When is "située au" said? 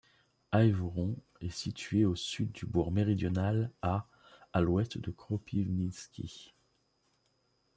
1.51-2.15